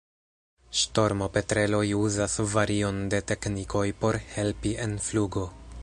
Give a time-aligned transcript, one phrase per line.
[0.77, 5.47] Ŝtormopetreloj uzas varion de teknikoj por helpi en flugo.